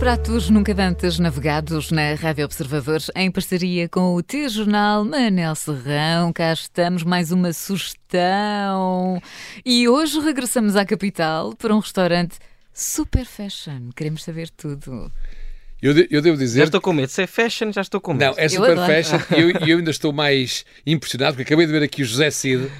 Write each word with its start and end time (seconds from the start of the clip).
pratos 0.00 0.48
nunca 0.48 0.74
antes 0.82 1.18
navegados 1.18 1.90
na 1.90 2.14
Rádio 2.14 2.46
Observadores, 2.46 3.10
em 3.14 3.30
parceria 3.30 3.86
com 3.86 4.14
o 4.14 4.22
T-Jornal 4.22 5.04
Manel 5.04 5.54
Serrão. 5.54 6.32
Cá 6.32 6.54
estamos, 6.54 7.02
mais 7.02 7.30
uma 7.30 7.52
sugestão. 7.52 9.20
E 9.62 9.86
hoje 9.90 10.18
regressamos 10.20 10.74
à 10.74 10.86
capital 10.86 11.54
para 11.54 11.74
um 11.74 11.80
restaurante 11.80 12.38
super 12.72 13.26
fashion. 13.26 13.90
Queremos 13.94 14.24
saber 14.24 14.48
tudo. 14.48 15.12
Eu, 15.82 15.94
de, 15.94 16.08
eu 16.10 16.20
devo 16.20 16.36
dizer. 16.36 16.58
Já 16.58 16.64
estou 16.64 16.80
com 16.80 16.92
medo. 16.92 17.08
Se 17.08 17.22
é 17.22 17.26
fashion, 17.26 17.72
já 17.72 17.80
estou 17.80 18.00
com 18.00 18.12
medo. 18.12 18.24
Não, 18.24 18.34
é 18.36 18.48
super 18.48 18.76
fashion 18.76 19.18
e 19.36 19.40
eu, 19.40 19.50
eu, 19.66 19.78
ainda 19.78 19.90
estou 19.90 20.12
mais 20.12 20.64
impressionado 20.86 21.36
porque 21.36 21.42
acabei 21.52 21.66
de 21.66 21.72
ver 21.72 21.82
aqui 21.82 22.02
o 22.02 22.04
José 22.04 22.30
Cid 22.30 22.70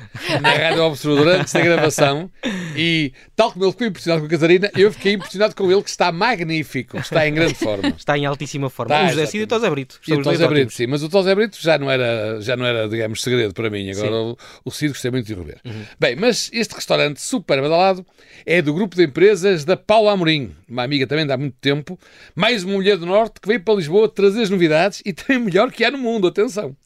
na 0.41 0.53
Rádio 0.53 0.83
Observador 0.85 1.29
antes 1.29 1.53
da 1.53 1.61
gravação 1.61 2.31
e, 2.77 3.13
tal 3.35 3.53
como 3.53 3.65
ele 3.65 3.73
ficou 3.73 3.87
impressionado 3.87 4.21
com 4.21 4.27
a 4.27 4.31
Catarina, 4.31 4.71
eu 4.77 4.93
fiquei 4.93 5.15
impressionado 5.15 5.55
com 5.55 5.71
ele 5.71 5.83
que 5.83 5.91
está 5.91 6.13
magnífico, 6.13 6.99
está 6.99 7.27
em 7.27 7.35
grande 7.35 7.55
forma. 7.55 7.89
Está 7.97 8.19
em 8.19 8.27
altíssima 8.27 8.69
forma. 8.69 8.95
Está, 8.95 9.07
o 9.07 9.09
José 9.11 9.27
Cid 9.27 9.41
e 9.41 9.45
o 9.45 9.47
Tosé 9.47 9.71
Brito. 9.71 10.01
E 10.07 10.13
o 10.13 10.23
Tosé 10.23 10.49
Brito, 10.49 10.73
sim, 10.73 10.87
mas 10.87 11.03
o 11.03 11.09
Tosé 11.09 11.35
Brito 11.35 11.57
já 11.61 11.79
não 11.79 11.91
era, 11.91 12.41
já 12.41 12.57
não 12.57 12.67
era 12.67 12.89
digamos, 12.89 13.23
segredo 13.23 13.55
para 13.55 13.71
mim. 13.71 13.91
Agora 13.91 14.15
o, 14.15 14.39
o 14.65 14.71
Cid 14.71 14.93
gostei 14.93 15.11
muito 15.11 15.27
de 15.27 15.35
rever. 15.35 15.59
Uhum. 15.65 15.85
Bem, 15.99 16.17
mas 16.17 16.51
este 16.53 16.75
restaurante 16.75 17.21
super 17.21 17.61
badalado 17.61 18.05
é 18.45 18.61
do 18.63 18.73
grupo 18.75 18.97
de 18.97 19.05
empresas 19.05 19.65
da 19.65 19.77
Paula 19.77 20.13
Amorim, 20.13 20.55
uma 20.69 20.83
amiga 20.83 21.07
também 21.07 21.27
de 21.27 21.33
há 21.33 21.37
muito 21.37 21.57
tempo, 21.61 21.99
mais 22.35 22.65
uma 22.65 22.75
mulher 22.75 22.90
do 22.97 23.07
Norte 23.07 23.41
que 23.41 23.49
veio 23.49 23.63
para 23.63 23.75
Lisboa 23.75 24.09
trazer 24.09 24.43
as 24.43 24.51
novidades 24.51 25.03
e 25.05 25.13
tem 25.13 25.37
o 25.37 25.41
melhor 25.41 25.71
que 25.71 25.85
há 25.85 25.91
no 25.91 25.99
mundo, 25.99 26.27
atenção. 26.27 26.77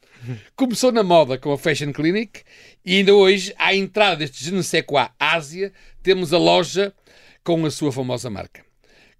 Começou 0.56 0.90
na 0.90 1.02
moda 1.02 1.36
com 1.36 1.52
a 1.52 1.58
Fashion 1.58 1.92
Clinic 1.92 2.42
e 2.84 2.96
ainda 2.96 3.14
hoje, 3.14 3.54
à 3.58 3.74
entrada 3.74 4.16
deste 4.16 4.42
je 4.42 4.52
ne 4.52 4.62
sais 4.62 4.84
quoi 4.86 5.08
Ásia, 5.18 5.72
temos 6.02 6.32
a 6.32 6.38
loja 6.38 6.94
com 7.42 7.64
a 7.66 7.70
sua 7.70 7.92
famosa 7.92 8.30
marca. 8.30 8.64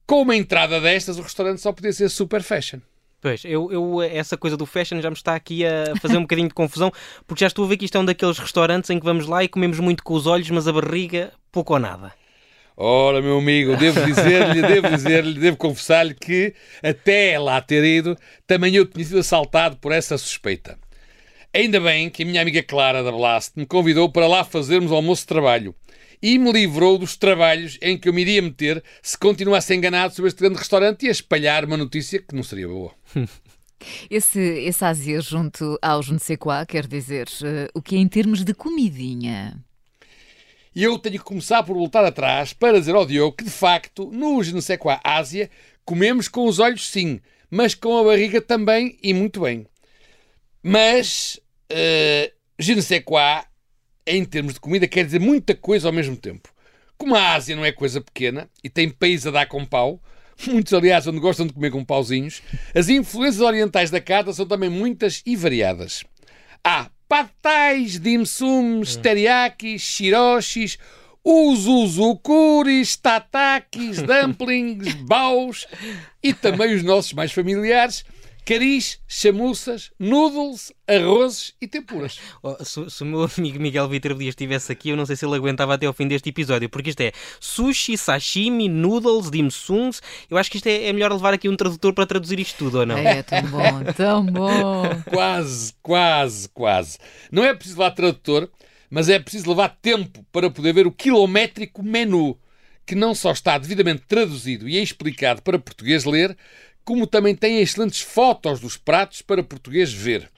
Com 0.07 0.23
uma 0.23 0.37
entrada 0.37 0.81
destas, 0.81 1.19
o 1.19 1.23
restaurante 1.23 1.61
só 1.61 1.73
podia 1.73 1.93
ser 1.93 2.09
super 2.09 2.43
fashion. 2.43 2.81
Pois, 3.21 3.43
eu, 3.45 3.73
eu, 3.73 4.03
essa 4.03 4.37
coisa 4.37 4.57
do 4.57 4.67
fashion 4.67 5.01
já 5.01 5.09
me 5.09 5.17
está 5.17 5.35
aqui 5.35 5.65
a 5.65 5.97
fazer 6.01 6.19
um 6.19 6.23
bocadinho 6.29 6.49
de 6.49 6.55
confusão, 6.55 6.93
porque 7.27 7.41
já 7.41 7.47
estou 7.47 7.65
a 7.65 7.69
ver 7.69 7.79
que 7.79 7.87
isto 7.87 7.97
é 7.97 8.01
um 8.01 8.05
daqueles 8.05 8.39
restaurantes 8.39 8.91
em 8.91 8.99
que 8.99 9.05
vamos 9.05 9.27
lá 9.27 9.43
e 9.43 9.49
comemos 9.49 9.81
muito 9.81 10.03
com 10.03 10.15
os 10.15 10.27
olhos, 10.27 10.51
mas 10.51 10.69
a 10.69 10.73
barriga 10.73 11.33
pouco 11.51 11.73
ou 11.73 11.79
nada. 11.79 12.13
Ora, 12.77 13.23
meu 13.23 13.39
amigo, 13.39 13.77
devo 13.77 14.05
dizer-lhe, 14.05 14.61
devo 14.61 14.89
dizer-lhe, 14.91 15.39
devo 15.39 15.57
confessar-lhe 15.57 16.13
que 16.13 16.55
até 16.83 17.39
lá 17.39 17.61
ter 17.61 17.85
ido, 17.85 18.17
também 18.49 18.75
eu 18.75 18.85
tinha 18.85 19.05
sido 19.05 19.21
assaltado 19.21 19.77
por 19.77 19.93
essa 19.93 20.19
suspeita. 20.19 20.77
Ainda 21.53 21.81
bem 21.81 22.11
que 22.11 22.25
a 22.25 22.27
minha 22.27 22.43
amiga 22.43 22.65
Clara 22.65 23.05
da 23.05 23.13
Blast 23.13 23.53
me 23.55 23.65
convidou 23.65 24.11
para 24.11 24.27
lá 24.27 24.43
fazermos 24.43 24.91
almoço 24.91 25.23
de 25.23 25.29
trabalho 25.29 25.73
e 26.21 26.37
me 26.37 26.51
livrou 26.51 26.99
dos 26.99 27.17
trabalhos 27.17 27.79
em 27.81 27.97
que 27.97 28.09
eu 28.09 28.13
me 28.13 28.23
iria 28.23 28.43
meter 28.43 28.83
se 29.01 29.17
continuasse 29.17 29.73
enganado 29.73 30.13
sobre 30.13 30.31
este 30.31 30.41
grande 30.41 30.59
restaurante 30.59 31.05
e 31.05 31.09
a 31.09 31.13
espalhar 31.13 31.65
uma 31.65 31.77
notícia 31.77 32.21
que 32.21 32.35
não 32.35 32.43
seria 32.43 32.67
boa. 32.67 32.93
Esse, 34.09 34.41
esse 34.41 34.83
Ásia 34.83 35.21
junto 35.21 35.79
aos 35.83 36.09
não 36.09 36.19
sei 36.19 36.39
quá, 36.39 36.65
quer 36.65 36.87
dizer, 36.87 37.29
uh, 37.29 37.69
o 37.75 37.83
que 37.83 37.97
é 37.97 37.99
em 37.99 38.09
termos 38.09 38.43
de 38.43 38.55
comidinha? 38.55 39.63
E 40.75 40.83
eu 40.83 40.99
tenho 40.99 41.19
que 41.19 41.25
começar 41.25 41.63
por 41.63 41.77
voltar 41.77 42.05
atrás 42.05 42.53
para 42.53 42.81
dizer 42.81 42.95
ao 42.95 43.07
Diogo 43.07 43.37
que, 43.37 43.45
de 43.45 43.51
facto, 43.51 44.11
no 44.13 44.43
je 44.43 44.53
Ásia, 45.05 45.49
comemos 45.85 46.27
com 46.27 46.47
os 46.47 46.59
olhos 46.59 46.89
sim, 46.89 47.21
mas 47.49 47.75
com 47.75 47.97
a 47.97 48.05
barriga 48.05 48.41
também 48.41 48.99
e 49.03 49.15
muito 49.15 49.43
bem. 49.43 49.67
Mas, 50.63 51.41
uh, 51.71 52.33
je 52.59 52.75
em 54.07 54.25
termos 54.25 54.55
de 54.55 54.61
comida, 54.61 54.89
quer 54.89 55.05
dizer 55.05 55.21
muita 55.21 55.55
coisa 55.55 55.89
ao 55.89 55.93
mesmo 55.93 56.17
tempo. 56.17 56.53
Como 56.99 57.15
a 57.15 57.35
Ásia 57.35 57.55
não 57.55 57.65
é 57.65 57.73
coisa 57.73 58.01
pequena 58.01 58.51
e 58.63 58.69
tem 58.69 58.91
país 58.91 59.27
a 59.27 59.31
dar 59.31 59.47
com 59.47 59.65
pau, 59.65 60.03
muitos, 60.47 60.73
aliás, 60.73 61.07
onde 61.07 61.21
gostam 61.21 61.47
de 61.47 61.53
comer 61.53 61.71
com 61.71 61.85
pauzinhos, 61.85 62.43
as 62.75 62.89
influências 62.89 63.41
orientais 63.41 63.91
da 63.91 64.01
carta 64.01 64.33
são 64.33 64.47
também 64.47 64.69
muitas 64.69 65.23
e 65.25 65.37
variadas. 65.37 66.03
Há 66.63 66.91
patais, 67.09 67.99
dim 67.99 68.25
sums, 68.25 68.97
teriyakis, 68.97 69.83
shiroshis, 69.83 70.79
uzuzukuris, 71.25 72.97
tatakis, 72.97 74.03
dumplings, 74.05 74.93
baus 74.95 75.67
e 76.23 76.33
também 76.33 76.75
os 76.75 76.83
nossos 76.83 77.13
mais 77.13 77.33
familiares, 77.33 78.05
caris, 78.45 79.01
chamuças, 79.09 79.91
noodles, 79.99 80.73
arrozes 80.87 81.55
e 81.61 81.67
tempuras. 81.67 82.19
Oh, 82.43 82.63
se, 82.63 82.91
se, 82.91 83.03
o 83.03 83.07
meu 83.07 83.27
amigo 83.39 83.59
Miguel 83.59 83.89
Vitor 83.89 84.15
Dias 84.15 84.33
estivesse 84.33 84.71
aqui, 84.71 84.91
eu 84.91 84.97
não 84.97 85.07
sei 85.07 85.17
se 85.17 85.25
ele 85.25 85.35
aguentava 85.35 85.75
até 85.75 85.87
ao 85.87 85.95
fim 85.95 86.07
deste 86.07 86.29
episódio, 86.29 86.69
porque 86.69 86.91
isto 86.91 87.01
é 87.01 87.13
sushi, 87.41 87.97
sashimi, 87.97 88.69
noodles, 88.69 89.31
dim 89.31 89.49
sums. 89.49 90.03
Eu 90.29 90.37
acho 90.37 90.51
que 90.51 90.59
isto 90.59 90.67
é, 90.67 90.89
é 90.89 90.93
melhor 90.93 91.11
levar 91.11 91.33
aqui 91.33 91.49
um 91.49 91.57
tradutor 91.57 91.95
para 91.95 92.05
traduzir 92.05 92.39
isto 92.39 92.59
tudo, 92.59 92.81
ou 92.81 92.87
não? 92.87 92.99
É, 92.99 93.19
é 93.19 93.23
tão 93.23 93.43
bom, 93.43 93.85
tão 93.97 94.27
bom. 94.27 94.83
quase, 95.11 95.73
quase, 95.81 96.49
quase. 96.51 96.99
Não 97.33 97.43
é 97.43 97.55
preciso 97.55 97.79
levar 97.79 97.93
tradutor, 97.93 98.51
mas 98.91 99.09
é 99.09 99.19
preciso 99.19 99.49
levar 99.49 99.71
tempo 99.81 100.25
para 100.31 100.51
poder 100.51 100.75
ver 100.75 100.87
o 100.87 100.93
quilométrico 100.93 101.83
menu 101.83 102.39
que 102.87 102.95
não 102.95 103.15
só 103.15 103.33
está 103.33 103.57
devidamente 103.57 104.03
traduzido 104.07 104.69
e 104.69 104.77
é 104.77 104.83
explicado 104.83 105.43
para 105.43 105.59
português 105.59 106.05
ler, 106.05 106.37
como 106.85 107.07
também 107.07 107.35
tem 107.35 107.61
excelentes 107.61 108.01
fotos 108.01 108.61
dos 108.61 108.77
pratos 108.77 109.23
para 109.23 109.43
português 109.43 109.93
ver. 109.93 110.31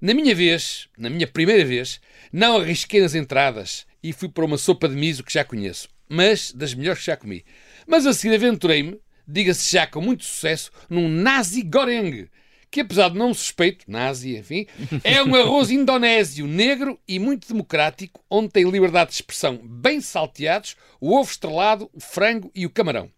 Na 0.00 0.14
minha 0.14 0.34
vez, 0.34 0.88
na 0.98 1.08
minha 1.10 1.26
primeira 1.26 1.64
vez, 1.64 2.00
não 2.32 2.56
arrisquei 2.56 3.00
nas 3.00 3.14
entradas 3.14 3.86
e 4.02 4.12
fui 4.12 4.28
para 4.28 4.44
uma 4.44 4.58
sopa 4.58 4.88
de 4.88 4.96
miso 4.96 5.22
que 5.22 5.32
já 5.32 5.44
conheço, 5.44 5.88
mas 6.08 6.50
das 6.50 6.74
melhores 6.74 7.00
que 7.00 7.06
já 7.06 7.16
comi. 7.16 7.44
Mas 7.86 8.06
a 8.06 8.12
seguir 8.12 8.34
aventurei-me, 8.34 8.98
diga-se 9.28 9.70
já 9.70 9.86
com 9.86 10.00
muito 10.00 10.24
sucesso, 10.24 10.72
num 10.88 11.08
nazi 11.08 11.62
goreng, 11.62 12.28
que 12.70 12.80
apesar 12.80 13.10
de 13.10 13.18
não 13.18 13.34
suspeito, 13.34 13.84
nazi, 13.86 14.36
enfim, 14.36 14.66
é 15.04 15.22
um 15.22 15.34
arroz 15.36 15.70
indonésio, 15.70 16.46
negro 16.46 16.98
e 17.06 17.18
muito 17.18 17.46
democrático, 17.46 18.24
onde 18.30 18.48
tem 18.48 18.68
liberdade 18.68 19.10
de 19.10 19.16
expressão 19.16 19.56
bem 19.62 20.00
salteados, 20.00 20.74
o 21.00 21.14
ovo 21.14 21.30
estrelado, 21.30 21.88
o 21.92 22.00
frango 22.00 22.50
e 22.54 22.66
o 22.66 22.70
camarão 22.70 23.10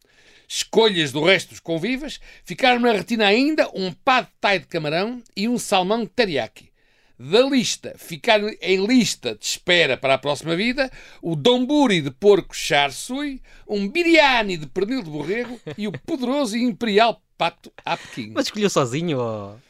escolhas 0.56 1.10
do 1.10 1.22
resto 1.22 1.50
dos 1.50 1.60
convivas, 1.60 2.20
ficaram 2.44 2.80
na 2.80 2.92
retina 2.92 3.26
ainda 3.26 3.68
um 3.74 3.92
pad 3.92 4.28
thai 4.40 4.60
de 4.60 4.66
camarão 4.66 5.20
e 5.36 5.48
um 5.48 5.58
salmão 5.58 6.06
teriyaki. 6.06 6.70
Da 7.18 7.42
lista, 7.42 7.94
ficaram 7.96 8.50
em 8.60 8.86
lista 8.86 9.34
de 9.34 9.44
espera 9.44 9.96
para 9.96 10.14
a 10.14 10.18
próxima 10.18 10.56
vida 10.56 10.90
o 11.22 11.34
domburi 11.36 12.00
de 12.00 12.10
porco 12.10 12.54
char 12.54 12.92
sui, 12.92 13.40
um 13.68 13.88
biryani 13.88 14.56
de 14.56 14.66
pernil 14.66 15.02
de 15.02 15.10
borrego 15.10 15.60
e 15.76 15.86
o 15.88 15.92
poderoso 15.92 16.56
e 16.56 16.62
imperial 16.62 17.20
pato 17.36 17.72
a 17.84 17.96
Pequim. 17.96 18.32
Mas 18.34 18.46
escolheu 18.46 18.70
sozinho? 18.70 19.18
Ou... 19.18 19.60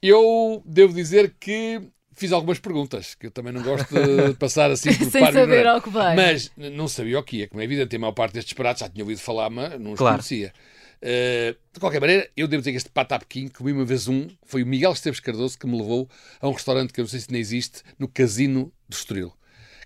Eu 0.00 0.62
devo 0.64 0.94
dizer 0.94 1.34
que 1.40 1.80
fiz 2.18 2.32
algumas 2.32 2.58
perguntas, 2.58 3.14
que 3.14 3.26
eu 3.26 3.30
também 3.30 3.52
não 3.52 3.62
gosto 3.62 3.88
de 3.94 4.34
passar 4.38 4.70
assim 4.70 4.92
por 4.98 5.10
Sem 5.10 5.32
saber 5.32 5.66
ao 5.66 5.80
que 5.80 5.88
vai. 5.88 6.16
Mas 6.16 6.50
não 6.56 6.88
sabia 6.88 7.18
o 7.18 7.22
que 7.22 7.38
ia, 7.38 7.48
como 7.48 7.60
é 7.60 7.64
evidente, 7.64 7.94
a 7.94 7.98
maior 7.98 8.12
parte 8.12 8.34
destes 8.34 8.52
pratos 8.52 8.80
já 8.80 8.88
tinha 8.88 9.04
ouvido 9.04 9.20
falar, 9.20 9.48
mas 9.48 9.80
não 9.80 9.92
os 9.92 9.98
claro. 9.98 10.16
conhecia. 10.16 10.52
Uh, 11.00 11.56
de 11.72 11.78
qualquer 11.78 12.00
maneira, 12.00 12.28
eu 12.36 12.48
devo 12.48 12.60
dizer 12.60 12.72
que 12.72 12.76
este 12.76 12.90
patapquim, 12.90 13.46
comi 13.46 13.72
uma 13.72 13.84
vez 13.84 14.08
um, 14.08 14.26
foi 14.44 14.64
o 14.64 14.66
Miguel 14.66 14.92
Esteves 14.92 15.20
Cardoso 15.20 15.56
que 15.56 15.66
me 15.66 15.78
levou 15.78 16.08
a 16.40 16.48
um 16.48 16.52
restaurante 16.52 16.92
que 16.92 17.00
eu 17.00 17.04
não 17.04 17.08
sei 17.08 17.20
se 17.20 17.30
nem 17.30 17.40
existe, 17.40 17.82
no 17.98 18.08
Casino 18.08 18.72
do 18.88 18.94
Estoril. 18.94 19.32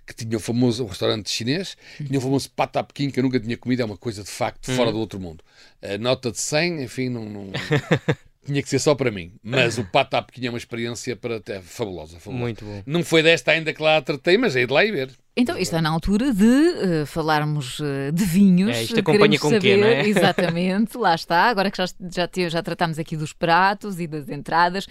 Que 0.06 0.14
tinha 0.14 0.36
o 0.36 0.40
famoso 0.40 0.84
um 0.84 0.88
restaurante 0.88 1.30
chinês, 1.30 1.76
tinha 1.96 2.18
o 2.18 2.22
famoso 2.22 2.50
patapquim 2.50 3.08
que 3.08 3.20
eu 3.20 3.22
nunca 3.22 3.38
tinha 3.38 3.56
comido, 3.56 3.82
é 3.82 3.84
uma 3.84 3.96
coisa 3.96 4.24
de 4.24 4.30
facto 4.30 4.72
fora 4.72 4.88
hum. 4.88 4.94
do 4.94 4.98
outro 4.98 5.20
mundo. 5.20 5.44
Uh, 5.82 5.98
nota 6.00 6.30
de 6.30 6.40
100, 6.40 6.82
enfim, 6.82 7.08
não, 7.10 7.24
não, 7.26 7.52
tinha 8.44 8.62
que 8.62 8.68
ser 8.68 8.78
só 8.78 8.94
para 8.94 9.10
mim. 9.10 9.32
Mas 9.42 9.78
o 9.78 9.84
Patap 9.84 10.32
tinha 10.32 10.50
uma 10.50 10.58
experiência 10.58 11.14
para 11.14 11.36
até 11.36 11.60
fabulosa, 11.60 12.18
fabulosa. 12.18 12.44
Muito 12.44 12.64
bom. 12.64 12.82
Não 12.84 13.04
foi 13.04 13.22
desta 13.22 13.52
ainda 13.52 13.72
que 13.72 13.82
lá 13.82 14.00
tratei, 14.02 14.36
mas 14.36 14.56
é 14.56 14.66
de 14.66 14.72
lá 14.72 14.84
e 14.84 14.90
ver. 14.90 15.10
Então, 15.36 15.56
está 15.56 15.80
na 15.80 15.88
altura 15.88 16.32
de 16.34 16.44
uh, 16.44 17.06
falarmos 17.06 17.78
uh, 17.80 18.12
de 18.12 18.24
vinhos. 18.24 18.76
É, 18.76 18.82
isto 18.82 19.00
acompanha 19.00 19.38
com 19.38 19.48
o 19.48 19.60
quê, 19.60 19.76
não 19.76 19.86
é? 19.86 20.04
Exatamente, 20.06 20.98
lá 20.98 21.14
está. 21.14 21.44
Agora 21.44 21.70
que 21.70 21.78
já, 21.78 21.86
já, 22.10 22.28
já 22.48 22.62
tratámos 22.62 22.98
aqui 22.98 23.16
dos 23.16 23.32
pratos 23.32 23.98
e 23.98 24.06
das 24.06 24.28
entradas, 24.28 24.86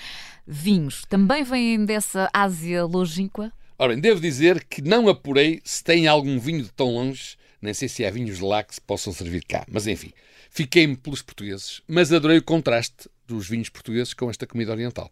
vinhos 0.47 1.03
também 1.07 1.43
vêm 1.43 1.85
dessa 1.85 2.29
Ásia 2.33 2.85
longínqua? 2.85 3.51
Ora 3.77 3.93
bem, 3.93 3.99
devo 3.99 4.21
dizer 4.21 4.63
que 4.63 4.81
não 4.81 5.07
apurei 5.07 5.59
se 5.63 5.83
tem 5.83 6.07
algum 6.07 6.39
vinho 6.39 6.63
de 6.63 6.71
tão 6.71 6.93
longe, 6.93 7.35
nem 7.61 7.73
sei 7.73 7.87
se 7.87 8.05
há 8.05 8.11
vinhos 8.11 8.37
de 8.37 8.43
lá 8.43 8.63
que 8.63 8.75
se 8.75 8.81
possam 8.81 9.11
servir 9.11 9.43
cá, 9.43 9.65
mas 9.67 9.87
enfim, 9.87 10.11
fiquei-me 10.51 10.95
pelos 10.95 11.21
portugueses, 11.21 11.81
mas 11.87 12.11
adorei 12.13 12.37
o 12.37 12.43
contraste 12.43 13.09
dos 13.27 13.47
vinhos 13.47 13.69
portugueses 13.69 14.13
com 14.13 14.29
esta 14.29 14.45
comida 14.45 14.71
oriental. 14.71 15.11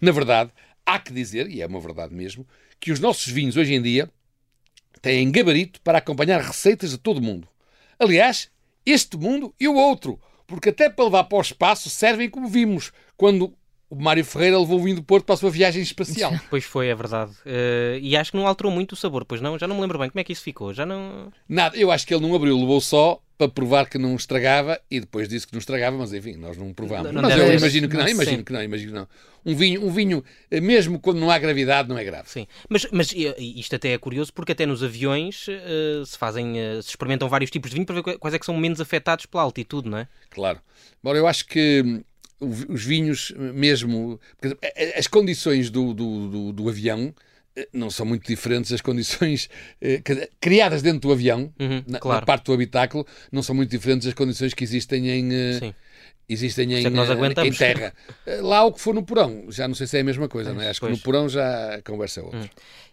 Na 0.00 0.12
verdade, 0.12 0.50
há 0.84 0.98
que 0.98 1.12
dizer, 1.12 1.48
e 1.48 1.62
é 1.62 1.66
uma 1.66 1.80
verdade 1.80 2.14
mesmo, 2.14 2.46
que 2.78 2.90
os 2.90 3.00
nossos 3.00 3.26
vinhos 3.26 3.56
hoje 3.56 3.74
em 3.74 3.82
dia 3.82 4.10
têm 5.00 5.30
gabarito 5.30 5.80
para 5.82 5.98
acompanhar 5.98 6.40
receitas 6.40 6.90
de 6.90 6.98
todo 6.98 7.18
o 7.18 7.22
mundo. 7.22 7.48
Aliás, 7.98 8.50
este 8.84 9.16
mundo 9.16 9.54
e 9.58 9.68
o 9.68 9.74
outro, 9.74 10.20
porque 10.46 10.70
até 10.70 10.88
para 10.88 11.04
levar 11.04 11.24
para 11.24 11.38
o 11.38 11.42
espaço 11.42 11.90
servem 11.90 12.28
como 12.28 12.48
vimos 12.48 12.92
quando 13.16 13.54
o 13.90 13.96
Mário 13.96 14.24
Ferreira 14.24 14.58
levou 14.58 14.78
o 14.78 14.82
vinho 14.82 14.96
do 14.96 15.02
Porto 15.02 15.24
para 15.24 15.34
a 15.34 15.38
sua 15.38 15.50
viagem 15.50 15.82
espacial. 15.82 16.32
Pois 16.48 16.64
foi, 16.64 16.88
é 16.88 16.94
verdade. 16.94 17.32
Uh, 17.44 17.98
e 18.00 18.16
acho 18.16 18.30
que 18.30 18.36
não 18.36 18.46
alterou 18.46 18.72
muito 18.72 18.92
o 18.92 18.96
sabor, 18.96 19.24
pois 19.24 19.40
não? 19.40 19.58
Já 19.58 19.66
não 19.66 19.74
me 19.74 19.82
lembro 19.82 19.98
bem 19.98 20.08
como 20.08 20.20
é 20.20 20.24
que 20.24 20.32
isso 20.32 20.42
ficou. 20.42 20.72
Já 20.72 20.86
não. 20.86 21.32
Nada, 21.48 21.76
eu 21.76 21.90
acho 21.90 22.06
que 22.06 22.14
ele 22.14 22.26
não 22.26 22.34
abriu, 22.34 22.56
levou 22.56 22.80
só 22.80 23.20
para 23.40 23.48
provar 23.48 23.88
que 23.88 23.96
não 23.96 24.14
estragava 24.14 24.78
e 24.90 25.00
depois 25.00 25.26
disse 25.26 25.46
que 25.46 25.54
não 25.54 25.58
estragava, 25.60 25.96
mas 25.96 26.12
enfim, 26.12 26.34
nós 26.34 26.58
não 26.58 26.74
provámos. 26.74 27.06
Não- 27.06 27.22
não 27.22 27.30
mas 27.30 27.38
eu 27.38 27.54
imagino 27.54 27.88
que 27.88 27.96
não, 27.96 28.06
imagino 28.06 28.36
sim. 28.38 28.44
que 28.44 28.52
não, 28.52 28.62
imagino 28.62 28.92
que 28.92 28.98
não. 28.98 29.08
Um 29.46 29.54
vinho, 29.56 29.82
um 29.86 29.90
vinho, 29.90 30.22
eh, 30.50 30.60
mesmo 30.60 31.00
quando 31.00 31.18
não 31.18 31.30
há 31.30 31.38
gravidade, 31.38 31.88
não 31.88 31.96
é 31.96 32.04
grave. 32.04 32.28
Sim, 32.28 32.46
mas, 32.68 32.86
mas 32.92 33.14
isto 33.38 33.74
até 33.74 33.92
é 33.94 33.98
curioso 33.98 34.30
porque 34.34 34.52
até 34.52 34.66
nos 34.66 34.82
aviões 34.82 35.46
eh, 35.48 36.02
se 36.04 36.18
fazem, 36.18 36.58
eh, 36.60 36.82
se 36.82 36.90
experimentam 36.90 37.26
vários 37.30 37.50
tipos 37.50 37.70
de 37.70 37.76
vinho 37.76 37.86
para 37.86 37.94
ver 38.02 38.18
quais 38.18 38.34
é 38.34 38.38
que 38.38 38.44
são 38.44 38.54
menos 38.58 38.78
afetados 38.78 39.24
pela 39.24 39.42
altitude, 39.42 39.88
não 39.88 39.96
é? 39.96 40.08
Claro. 40.28 40.60
Embora 41.02 41.16
eu 41.16 41.26
acho 41.26 41.46
que 41.46 41.82
hum, 41.82 42.02
os 42.68 42.84
vinhos, 42.84 43.32
mesmo. 43.38 44.20
As 44.98 45.06
condições 45.06 45.70
do, 45.70 45.94
do, 45.94 46.28
do- 46.28 46.52
do 46.52 46.68
avião 46.68 47.14
não 47.72 47.90
são 47.90 48.06
muito 48.06 48.26
diferentes 48.26 48.70
das 48.70 48.80
condições 48.80 49.48
eh, 49.80 50.00
criadas 50.40 50.82
dentro 50.82 51.00
do 51.00 51.12
avião, 51.12 51.52
Uhum, 51.58 51.82
na, 51.86 51.98
claro. 51.98 52.20
na 52.20 52.26
parte 52.26 52.44
do 52.44 52.52
habitáculo, 52.52 53.06
não 53.30 53.42
são 53.42 53.54
muito 53.54 53.70
diferentes 53.70 54.06
das 54.06 54.14
condições 54.14 54.54
que 54.54 54.64
existem 54.64 55.08
em. 55.10 55.32
eh. 55.32 55.74
Existem 56.28 56.72
em, 56.74 56.76
é 56.86 56.90
que 56.90 56.96
eh, 57.42 57.46
em 57.46 57.52
terra. 57.52 57.92
Eh, 58.24 58.40
Lá 58.40 58.62
o 58.64 58.72
que 58.72 58.80
for 58.80 58.94
no 58.94 59.02
porão, 59.02 59.46
já 59.48 59.66
não 59.66 59.74
sei 59.74 59.88
se 59.88 59.96
é 59.96 60.00
a 60.00 60.04
mesma 60.04 60.28
coisa, 60.28 60.52
não 60.52 60.62
é? 60.62 60.70
Acho 60.70 60.78
que 60.80 60.86
pois. 60.86 60.96
no 60.96 61.02
porão 61.02 61.28
já 61.28 61.74
a 61.74 61.82
conversa 61.82 62.20
é 62.20 62.22
outra. 62.22 62.48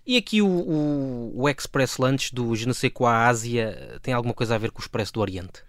E 0.07 0.17
aqui 0.17 0.41
o, 0.41 0.47
o, 0.47 1.33
o 1.43 1.47
Express 1.49 1.97
Lunch 1.99 2.33
do 2.33 2.55
sais 2.73 2.91
quoi 2.91 3.11
Ásia 3.11 3.99
tem 4.01 4.11
alguma 4.11 4.33
coisa 4.33 4.55
a 4.55 4.57
ver 4.57 4.71
com 4.71 4.79
o 4.79 4.81
Expresso 4.81 5.13
do 5.13 5.19
Oriente? 5.21 5.61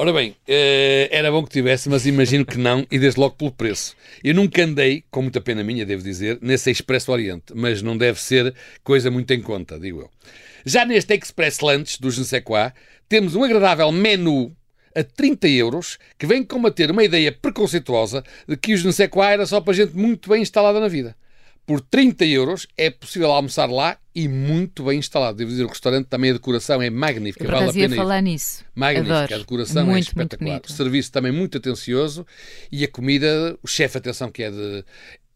Ora 0.00 0.12
bem, 0.12 0.36
eh, 0.46 1.08
era 1.10 1.28
bom 1.28 1.42
que 1.42 1.50
tivesse, 1.50 1.88
mas 1.88 2.06
imagino 2.06 2.46
que 2.46 2.56
não, 2.56 2.86
e 2.88 3.00
desde 3.00 3.18
logo 3.18 3.34
pelo 3.34 3.50
preço. 3.50 3.96
Eu 4.22 4.32
nunca 4.32 4.62
andei, 4.62 5.02
com 5.10 5.22
muita 5.22 5.40
pena 5.40 5.64
minha, 5.64 5.84
devo 5.84 6.04
dizer, 6.04 6.38
nesse 6.40 6.70
Expresso 6.70 7.10
Oriente, 7.10 7.52
mas 7.52 7.82
não 7.82 7.96
deve 7.96 8.20
ser 8.20 8.54
coisa 8.84 9.10
muito 9.10 9.34
em 9.34 9.42
conta, 9.42 9.76
digo 9.76 10.02
eu. 10.02 10.10
Já 10.64 10.84
neste 10.84 11.16
Express 11.16 11.58
Lunch 11.58 12.00
do 12.00 12.10
quoi, 12.44 12.70
temos 13.08 13.34
um 13.34 13.42
agradável 13.42 13.90
menu 13.90 14.56
a 14.94 15.02
30 15.02 15.48
euros 15.48 15.98
que 16.16 16.26
vem 16.26 16.44
combater 16.44 16.92
uma 16.92 17.02
ideia 17.02 17.32
preconceituosa 17.32 18.22
de 18.46 18.56
que 18.56 18.74
o 18.76 19.08
quoi 19.10 19.32
era 19.32 19.46
só 19.46 19.60
para 19.60 19.74
gente 19.74 19.96
muito 19.96 20.30
bem 20.30 20.42
instalada 20.42 20.78
na 20.78 20.86
vida. 20.86 21.16
Por 21.68 21.82
30 21.82 22.24
euros 22.24 22.66
é 22.78 22.88
possível 22.90 23.30
almoçar 23.30 23.70
lá 23.70 23.98
e 24.14 24.26
muito 24.26 24.84
bem 24.84 24.98
instalado. 24.98 25.36
Devo 25.36 25.50
dizer, 25.50 25.64
o 25.64 25.68
restaurante 25.68 26.06
também 26.06 26.30
a 26.30 26.32
decoração 26.32 26.80
é 26.80 26.88
magnífica, 26.88 27.44
Eu 27.44 27.50
vale 27.50 27.68
a 27.68 27.72
pena 27.74 27.94
ir. 27.94 27.98
falar 27.98 28.22
nisso. 28.22 28.64
Magnífica, 28.74 29.14
Adoro. 29.18 29.34
a 29.34 29.38
decoração 29.38 29.74
muito, 29.84 29.90
é 29.90 29.92
muito 29.92 30.06
espetacular. 30.08 30.50
bonito. 30.50 30.66
o 30.68 30.72
serviço 30.72 31.12
também 31.12 31.30
muito 31.30 31.58
atencioso 31.58 32.26
e 32.72 32.84
a 32.84 32.88
comida, 32.88 33.56
o 33.62 33.66
chefe, 33.68 33.98
atenção, 33.98 34.30
que 34.32 34.42
é, 34.42 34.50
de, 34.50 34.84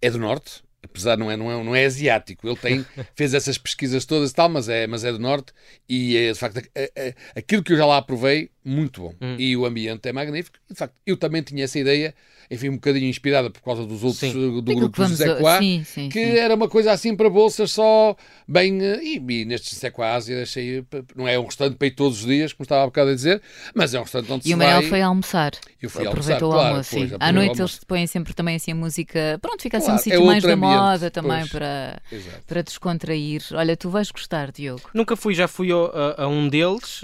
é 0.01 0.11
do 0.11 0.19
norte, 0.19 0.63
apesar 0.83 1.17
não 1.19 1.31
é, 1.31 1.37
não 1.37 1.53
é, 1.53 1.63
não 1.63 1.77
é 1.77 1.85
asiático. 1.85 2.49
Ele 2.49 2.57
tem, 2.57 2.87
fez 3.15 3.35
essas 3.35 3.59
pesquisas 3.59 4.05
todas 4.07 4.31
e 4.31 4.35
tal, 4.35 4.49
mas 4.49 4.69
é, 4.71 4.87
mas 4.87 5.05
é 5.05 5.13
do 5.13 5.19
norte 5.19 5.53
e 5.89 6.17
é, 6.17 6.33
de 6.33 6.39
facto, 6.39 6.57
a- 6.59 6.63
a- 6.81 7.15
aquilo 7.41 7.63
que 7.63 7.75
eu 7.75 7.77
já 7.77 7.85
lá 7.85 8.01
provei, 8.01 8.51
muito 8.65 9.01
bom. 9.03 9.15
Hum. 9.21 9.37
E 9.39 9.57
o 9.57 9.67
ambiente 9.67 10.09
é 10.09 10.13
magnífico. 10.13 10.57
E, 10.71 10.73
de 10.73 10.79
facto, 10.79 10.95
eu 11.07 11.17
também 11.17 11.43
tinha 11.43 11.65
essa 11.65 11.79
ideia, 11.79 12.15
enfim, 12.51 12.69
um 12.69 12.75
bocadinho 12.75 13.07
inspirada 13.07 13.51
por 13.51 13.63
causa 13.63 13.85
dos 13.87 14.03
outros 14.05 14.21
Sim. 14.21 14.31
eh, 14.31 14.33
do 14.33 14.63
Daquilo 14.63 14.81
grupo 14.89 15.05
José 15.05 15.31
a- 15.33 15.37
Coá, 15.37 15.59
sim, 15.59 15.83
sim, 15.85 16.09
que 16.09 16.19
sim. 16.21 16.37
era 16.39 16.55
uma 16.55 16.69
coisa 16.69 16.93
assim 16.93 17.17
para 17.17 17.29
bolsas 17.29 17.71
só 17.73 18.17
bem. 18.47 18.81
eh, 18.83 19.01
E, 19.03 19.17
e 19.17 19.45
neste 19.45 19.75
José 19.75 19.91
Coá 19.91 20.15
Ásia 20.15 20.43
achei. 20.43 20.79
eh, 20.79 20.85
Não 21.17 21.27
é 21.27 21.39
um 21.39 21.45
restaurante 21.47 21.77
para 21.77 21.87
ir 21.89 21.93
todos 21.93 22.21
os 22.21 22.27
dias, 22.27 22.53
como 22.53 22.65
estava 22.65 22.83
há 22.83 22.87
bocado 22.87 23.11
a 23.11 23.15
dizer, 23.15 23.43
mas 23.75 23.95
é 23.95 23.99
um 23.99 24.03
restaurante 24.03 24.31
onde 24.33 24.45
E 24.47 24.49
se 24.49 24.55
o 24.55 24.59
Manel 24.59 24.81
vai. 24.81 24.89
foi 24.91 25.03
almoçar. 25.03 25.53
Eu 25.81 25.91
fui 25.91 26.07
Aproveitou 26.07 26.47
almoçar, 26.47 26.47
o 26.47 26.51
claro, 26.53 26.69
almoço, 26.75 26.91
pois, 26.91 27.01
sim. 27.09 27.15
aproveitei 27.15 27.29
À 27.29 27.33
noite 27.33 27.49
almoço. 27.61 27.63
eles 27.77 27.85
põem 27.85 28.07
sempre 28.07 28.35
também 28.35 28.57
assim 28.57 28.71
a 28.71 28.75
música. 28.75 29.39
Pronto, 29.43 29.61
fica 29.63 29.79
assim 29.79 29.87
Claro, 29.87 29.99
um 29.99 30.01
é 30.01 30.03
sítio 30.05 30.25
mais 30.25 30.45
outro 30.45 30.49
da 30.49 30.55
ambiente, 30.55 30.81
moda 30.81 31.11
também 31.11 31.39
pois. 31.41 31.51
para, 31.51 32.03
Exato. 32.13 32.43
para 32.47 32.63
descontrair. 32.63 33.43
Olha, 33.53 33.77
tu 33.77 33.91
vais 33.91 34.11
gostar, 34.11 34.53
Diogo. 34.53 34.83
Nunca 34.95 35.17
fui, 35.17 35.35
já 35.35 35.49
fui 35.49 35.71
a, 35.73 36.23
a 36.23 36.29
um 36.29 36.49
deles, 36.49 37.01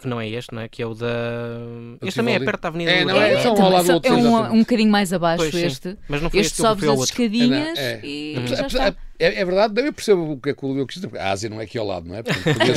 que 0.00 0.06
não 0.08 0.20
é 0.20 0.28
este, 0.28 0.54
não 0.54 0.62
é? 0.62 0.68
Que 0.68 0.82
é 0.82 0.86
o 0.86 0.94
da. 1.02 2.06
Este 2.06 2.16
também 2.16 2.34
é 2.34 2.38
Tivoli. 2.38 2.46
perto 2.52 2.62
da 2.62 2.68
Avenida 2.68 2.90
É, 2.90 3.00
do 3.00 3.06
não 3.08 3.16
é? 3.16 3.18
Liberdade. 3.18 3.42
São 3.42 3.50
ao 3.50 3.56
também 3.56 3.72
lado 3.72 3.82
do 3.82 3.86
só- 3.86 3.94
outro, 3.94 4.10
é 4.12 4.14
um, 4.14 4.52
um 4.54 4.58
bocadinho 4.60 4.90
mais 4.90 5.12
abaixo 5.12 5.42
Pois, 5.44 5.54
sim. 5.54 5.66
este. 5.66 5.98
Mas 6.08 6.22
não 6.22 6.30
foi 6.30 6.40
Este 6.40 6.50
este 6.52 6.60
eu 6.62 6.66
sobes 6.66 6.84
as 6.84 6.90
outro. 6.90 7.04
escadinhas 7.04 7.78
É, 7.78 8.00
e 8.02 8.36
Apesar- 8.38 8.56
já 8.56 8.66
está. 8.88 8.94
É, 9.18 9.40
é 9.40 9.44
verdade, 9.44 9.80
eu 9.80 9.92
percebo 9.92 10.32
o 10.32 10.36
que 10.40 10.50
é 10.50 10.54
que 10.54 10.64
o 10.66 10.72
Leo 10.72 10.84
quis 10.84 11.00
dizer. 11.00 11.16
A 11.16 11.30
Ásia 11.30 11.48
não 11.48 11.60
é 11.60 11.64
aqui 11.64 11.78
ao 11.78 11.86
lado, 11.86 12.08
não 12.08 12.16
é? 12.16 12.22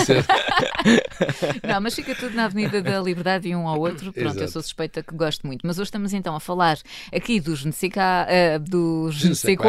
Ser. 0.06 0.24
Não, 1.68 1.81
mas 1.81 1.95
fica 1.95 2.13
tudo 2.13 2.36
na 2.36 2.45
Avenida 2.45 2.81
da 2.81 3.01
Liberdade 3.01 3.48
e 3.48 3.56
um 3.56 3.68
ao 3.68 3.80
outro. 3.80 4.12
Pronto, 4.13 4.19
eu 4.27 4.30
Exato. 4.31 4.51
sou 4.51 4.62
suspeita 4.62 5.01
que 5.01 5.16
gosto 5.16 5.48
muito. 5.48 5.66
Mas 5.66 5.77
hoje 5.80 5.88
estamos 5.88 6.13
então 6.13 6.36
a 6.36 6.39
falar 6.39 6.77
aqui 7.13 7.39
dos 7.39 7.66
Nseca, 7.66 8.27
uh, 8.27 8.60
do 8.60 9.10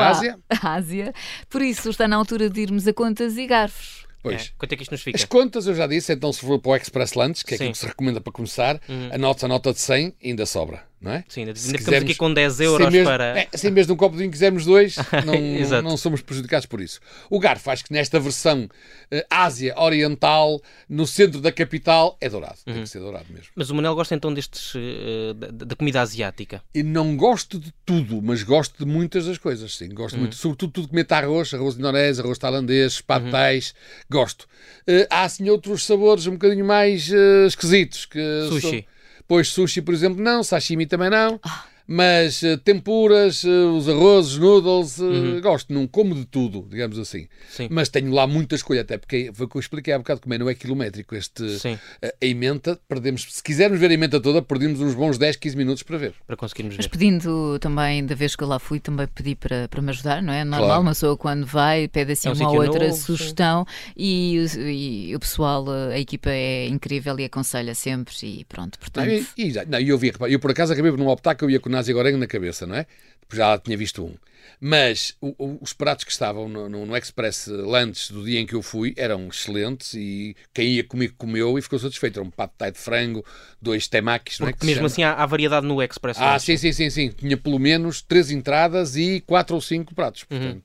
Ásia. 0.01 0.39
Ásia. 0.63 1.13
Por 1.49 1.63
isso 1.63 1.89
está 1.89 2.07
na 2.07 2.17
altura 2.17 2.51
de 2.51 2.61
irmos 2.61 2.87
a 2.87 2.93
contas 2.93 3.37
e 3.39 3.47
garfos. 3.47 4.06
Pois. 4.31 4.43
É, 4.43 4.51
Quanto 4.59 4.73
é 4.73 4.77
que 4.77 4.83
isto 4.83 4.91
nos 4.93 5.03
fica? 5.03 5.17
As 5.17 5.25
contas 5.25 5.67
eu 5.67 5.75
já 5.75 5.87
disse, 5.87 6.13
então 6.13 6.33
se 6.33 6.41
for 6.41 6.59
para 6.59 6.71
o 6.73 6.77
Express 6.77 7.15
Lunch, 7.15 7.45
que 7.45 7.55
é 7.55 7.57
Sim. 7.59 7.65
aquilo 7.65 7.73
que 7.73 7.79
se 7.79 7.87
recomenda 7.87 8.21
para 8.21 8.33
começar, 8.33 8.81
Uhum. 8.89 9.09
a 9.13 9.19
nota, 9.19 9.47
a 9.47 9.49
nota 9.49 9.73
de 9.73 9.79
100 9.81 10.15
ainda 10.25 10.47
sobra, 10.47 10.83
não 11.01 11.13
é? 11.13 11.25
Sim, 11.29 11.41
ainda 11.43 11.55
ficamos 11.55 11.79
quisermos- 11.85 12.03
aqui 12.11 12.15
com 12.15 12.33
10 12.33 12.55
Se 12.55 12.63
em 12.63 12.67
euros 12.67 12.93
vez, 12.93 13.05
para. 13.05 13.39
é, 13.41 13.49
se 13.55 13.69
em 13.69 13.73
vez 13.73 13.87
de 13.87 13.93
um 13.93 13.97
copo 13.97 14.15
de 14.17 14.23
vinho 14.23 14.31
quisermos 14.33 14.65
dois, 14.65 14.97
não, 15.25 15.83
não 15.83 15.97
somos 15.97 16.21
prejudicados 16.23 16.67
por 16.67 16.81
isso. 16.81 17.01
O 17.31 17.39
garfo, 17.39 17.71
acho 17.71 17.85
que 17.85 17.93
nesta 17.93 18.19
versão 18.19 18.69
eh, 19.11 19.27
Ásia 19.31 19.75
Oriental, 19.79 20.61
no 20.89 21.07
centro 21.07 21.41
da 21.41 21.53
capital, 21.53 22.17
é 22.21 22.29
dourado. 22.29 22.57
Tem 22.65 22.75
Uhum. 22.75 22.83
que 22.83 22.89
ser 22.89 22.99
dourado 23.01 23.27
mesmo. 23.31 23.49
Mas 23.55 23.71
o 23.71 23.75
Manel 23.75 23.95
gosta 23.95 24.15
então 24.15 24.33
destes. 24.33 24.73
eh, 24.77 25.35
da, 25.35 25.65
da 25.67 25.77
comida 25.77 26.01
asiática. 26.01 26.63
E 26.75 26.83
não 26.83 27.17
gosto 27.17 27.59
de 27.59 27.73
tudo, 27.85 28.21
mas 28.23 28.43
gosto 28.43 28.85
de 28.85 28.91
muitas 28.91 29.27
das 29.27 29.39
coisas, 29.39 29.77
sim. 29.77 29.89
Gosto 29.91 30.19
muito, 30.19 30.35
sobretudo 30.35 30.73
tudo 30.73 30.89
que 30.89 30.95
mete 30.95 31.13
arroz, 31.13 31.53
arroz 31.55 31.77
indonésio, 31.77 32.25
arroz 32.25 32.39
tailandês, 32.39 33.01
pad 33.01 33.31
thais, 33.31 33.75
gosto. 34.11 34.47
Eh, 34.87 35.07
há, 35.11 35.29
sim, 35.29 35.49
outros 35.51 35.85
sabores 35.85 36.27
um 36.27 36.33
bocadinho 36.33 36.65
mais 36.65 37.11
eh, 37.13 37.47
esquisitos. 37.47 38.07
Que 38.07 38.47
Sushi. 38.49 38.61
são- 38.61 38.96
Pois 39.29 39.49
sushi, 39.49 39.83
por 39.83 39.93
exemplo, 39.95 40.23
não. 40.23 40.43
Sashimi 40.43 40.87
também 40.87 41.11
não. 41.11 41.41
Mas 41.87 42.43
eh, 42.43 42.57
tempuras, 42.57 43.45
eh, 43.45 43.49
os 43.49 43.89
arrozes, 43.89 44.37
noodles, 44.39 44.99
eh, 45.01 45.41
gosto. 45.41 45.73
Não 45.73 45.87
como 45.87 46.15
de 46.15 46.25
tudo, 46.25 46.67
digamos 46.69 46.99
assim. 46.99 47.29
Sim. 47.49 47.69
Mas 47.71 47.89
tenho 47.89 48.13
lá 48.13 48.27
muita 48.27 48.55
escolha, 48.57 48.81
até 48.81 48.99
porque 48.99 49.31
foi 49.33 49.47
o 49.47 49.49
que 49.49 49.57
eu 49.57 49.61
expliquei 49.61 49.95
há 49.95 49.99
bocado, 49.99 50.21
como 50.21 50.35
é, 50.35 50.39
não 50.39 50.49
é 50.51 50.55
quilométrico. 50.55 51.15
Este, 51.15 51.59
Sim. 51.59 51.79
a, 52.03 52.13
emenda, 52.27 52.79
perdemos, 52.89 53.27
se 53.31 53.43
quisermos 53.43 53.79
ver 53.79 53.91
a 53.91 53.95
emenda 53.95 54.21
toda, 54.21 54.43
perdemos 54.43 54.81
uns 54.81 54.95
bons 54.95 55.17
10, 55.19 55.37
15 55.37 55.57
minutos 55.57 55.83
para 55.83 55.97
ver. 55.99 56.15
Para 56.27 56.37
conseguirmos 56.37 56.77
Mas 56.77 56.87
ver. 56.87 56.91
pedindo 56.91 57.59
também, 57.61 58.05
da 58.05 58.15
vez 58.15 58.35
que 58.35 58.43
eu 58.43 58.49
lá 58.49 58.59
fui, 58.59 58.81
também 58.81 59.07
pedi 59.07 59.35
para, 59.37 59.69
para 59.69 59.81
me 59.81 59.91
ajudar, 59.91 60.23
não 60.23 60.33
é? 60.33 60.43
Normal, 60.45 60.67
Claro. 60.67 60.83
uma 60.83 60.91
pessoa 60.91 61.17
quando 61.17 61.47
vai 61.47 61.87
pede 61.89 62.13
assim 62.13 62.29
É 62.29 62.31
um 62.33 62.35
uma 62.35 62.45
sítio 62.51 62.63
outra 62.63 62.89
novo, 62.89 63.01
sugestão 63.01 63.65
e, 63.97 64.39
o- 64.57 64.61
e 64.69 65.15
o 65.15 65.21
pessoal, 65.21 65.65
a 65.71 65.99
equipa 65.99 66.31
é 66.31 66.67
incrível 66.67 67.19
e 67.21 67.25
aconselha 67.25 67.75
sempre 67.75 68.15
e 68.23 68.45
pronto, 68.45 68.77
Não, 68.77 68.81
portanto. 68.81 69.27
e, 69.39 69.47
e 69.47 69.51
já- 69.53 69.65
não, 69.65 69.79
e 69.79 69.89
eu, 69.89 69.99
vi, 69.99 70.13
eu 70.29 70.41
por 70.41 70.51
acaso 70.51 70.73
acabei 70.73 70.91
por 70.91 70.99
não 70.99 71.07
optar 71.09 71.35
que 71.35 71.45
eu 71.45 71.51
ia 71.51 71.61
com 71.61 71.69
Nazi 71.77 71.93
Gorenga 71.93 72.19
na 72.19 72.27
cabeça, 72.27 72.67
não 72.67 72.75
é? 72.75 72.87
Depois 73.21 73.39
já 73.39 73.59
tinha 73.59 73.77
visto 73.77 74.05
um. 74.05 74.15
Mas 74.61 75.17
o- 75.21 75.35
o- 75.37 75.59
os 75.61 75.73
pratos 75.73 76.05
que 76.05 76.13
estavam 76.13 76.49
no, 76.49 76.69
no- 76.69 76.87
no 76.87 76.97
Express 76.97 77.49
Lunch 77.49 78.13
do 78.13 78.25
dia 78.25 78.39
em 78.41 78.47
que 78.47 78.55
eu 78.55 78.63
fui 78.63 78.95
eram 78.97 79.29
excelentes 79.29 79.93
e 79.95 80.37
quem 80.55 80.69
ia 80.75 80.85
comigo 80.85 81.15
comeu 81.19 81.59
e 81.59 81.63
ficou 81.63 81.79
satisfeito. 81.79 82.19
Era 82.21 82.27
um 82.27 82.31
pato 82.31 82.55
de 82.73 82.79
frango, 82.79 83.25
dois 83.61 83.89
temakis, 83.89 84.39
não 84.39 84.49
é? 84.49 84.53
Porque 84.53 84.65
mesmo 84.67 84.87
assim 84.87 85.03
há, 85.03 85.13
há 85.15 85.27
variedade 85.27 85.67
no 85.67 85.83
Express. 85.83 86.19
Ah, 86.21 86.39
sim, 86.39 86.57
sim, 86.57 86.73
sim, 86.73 86.89
sim. 86.89 87.09
Tinha 87.11 87.37
pelo 87.37 87.59
menos 87.59 88.01
três 88.01 88.31
entradas 88.31 88.95
e 88.97 89.21
quatro 89.27 89.57
ou 89.57 89.61
cinco 89.61 89.95
pratos, 89.95 90.25
Uhum. 90.31 90.61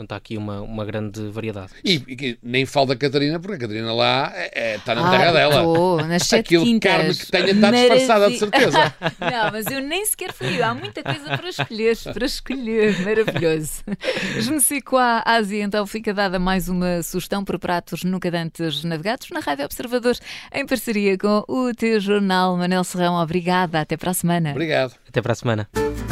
Portanto. 0.00 0.12
Há 0.12 0.16
aqui 0.16 0.36
uma, 0.36 0.60
uma 0.60 0.84
grande 0.84 1.28
variedade. 1.28 1.72
E, 1.84 1.94
e 2.08 2.38
nem 2.42 2.64
falo 2.66 2.86
da 2.86 2.96
Catarina, 2.96 3.38
porque 3.38 3.54
a 3.56 3.58
Catarina 3.58 3.92
lá 3.92 4.32
é- 4.34 4.50
é- 4.72 4.76
está 4.76 4.94
na 4.94 5.06
Ah, 5.06 5.10
terra 5.10 5.32
dela. 5.32 5.62
tô, 5.62 5.96
nas 5.98 6.22
sete 6.26 6.40
Aquilo 6.46 6.64
quintas. 6.64 6.90
carne 6.92 7.14
que 7.14 7.26
tenha 7.26 7.50
está 7.50 7.70
disfarçada, 7.70 8.30
de 8.30 8.40
Maravilha. 8.40 8.70
certeza. 8.70 8.94
Não, 9.20 9.52
mas 9.52 9.66
eu 9.66 9.80
nem 9.80 10.04
sequer 10.06 10.32
fui. 10.32 10.62
Há 10.62 10.74
muita 10.74 11.02
coisa 11.02 11.36
para 11.36 11.48
escolher, 11.48 11.96
para 12.12 12.26
escolher. 12.26 13.00
Maravilhoso. 13.04 13.82
Je 14.38 14.50
ne 14.50 14.60
sais 14.60 14.82
quoi, 14.82 15.22
Ásia, 15.24 15.62
então 15.62 15.86
fica 15.86 16.12
dada 16.14 16.38
mais 16.38 16.68
uma 16.68 17.02
sugestão 17.02 17.44
para 17.44 17.58
pratos 17.58 18.02
nunca 18.04 18.30
dantes 18.30 18.82
navegados 18.84 19.28
na 19.30 19.40
Rádio 19.40 19.64
Observador, 19.64 20.16
em 20.52 20.66
parceria 20.66 21.16
com 21.18 21.44
o 21.48 21.72
teu 21.74 22.00
jornal 22.00 22.56
Manel 22.56 22.84
Serrão. 22.84 23.14
Obrigada, 23.14 23.80
até 23.80 23.96
para 23.96 24.10
a 24.10 24.14
semana. 24.14 24.50
Obrigado. 24.50 24.94
Até 25.08 25.20
para 25.20 25.32
a 25.32 25.36
semana. 25.36 26.09